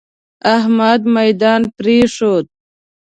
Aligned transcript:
احمد 0.55 1.01
ميدان 1.15 1.61
پرېښود. 1.77 2.45